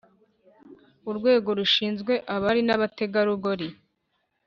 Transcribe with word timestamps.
Urwego 1.09 1.49
rushinzwe 1.59 2.13
abari 2.35 2.61
n,abatega 2.67 3.19
rugori 3.27 3.67